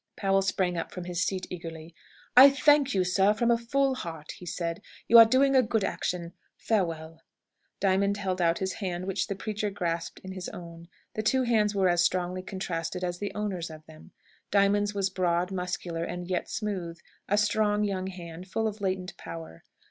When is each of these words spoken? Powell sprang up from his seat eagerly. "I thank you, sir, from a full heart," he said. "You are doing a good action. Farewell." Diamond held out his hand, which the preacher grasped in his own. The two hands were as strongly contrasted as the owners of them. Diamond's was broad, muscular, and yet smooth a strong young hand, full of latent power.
Powell 0.15 0.41
sprang 0.41 0.79
up 0.79 0.91
from 0.91 1.03
his 1.03 1.23
seat 1.23 1.45
eagerly. 1.51 1.93
"I 2.35 2.49
thank 2.49 2.95
you, 2.95 3.03
sir, 3.03 3.35
from 3.35 3.51
a 3.51 3.57
full 3.59 3.93
heart," 3.93 4.31
he 4.31 4.47
said. 4.47 4.81
"You 5.07 5.19
are 5.19 5.25
doing 5.27 5.55
a 5.55 5.61
good 5.61 5.83
action. 5.83 6.33
Farewell." 6.57 7.21
Diamond 7.79 8.17
held 8.17 8.41
out 8.41 8.57
his 8.57 8.73
hand, 8.73 9.05
which 9.05 9.27
the 9.27 9.35
preacher 9.35 9.69
grasped 9.69 10.17
in 10.23 10.31
his 10.31 10.49
own. 10.49 10.87
The 11.13 11.21
two 11.21 11.43
hands 11.43 11.75
were 11.75 11.87
as 11.87 12.03
strongly 12.03 12.41
contrasted 12.41 13.03
as 13.03 13.19
the 13.19 13.31
owners 13.35 13.69
of 13.69 13.85
them. 13.85 14.09
Diamond's 14.49 14.95
was 14.95 15.11
broad, 15.11 15.51
muscular, 15.51 16.03
and 16.03 16.27
yet 16.27 16.49
smooth 16.49 16.97
a 17.29 17.37
strong 17.37 17.83
young 17.83 18.07
hand, 18.07 18.47
full 18.47 18.67
of 18.67 18.81
latent 18.81 19.15
power. 19.17 19.61